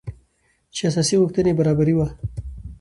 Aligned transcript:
چې 0.75 0.81
اساسي 0.89 1.15
غوښتنې 1.21 1.49
يې 1.53 1.57
برابري 1.59 1.93
وه. 1.95 2.07